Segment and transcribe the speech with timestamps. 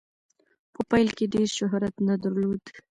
[0.73, 2.63] په پیل کې یې ډیر شهرت نه درلود.